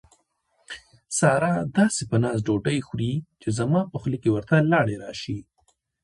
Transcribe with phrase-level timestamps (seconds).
[1.17, 5.37] ساره داسې په ناز ډوډۍ خوري، چې زما په خوله کې ورته لاړې راشي.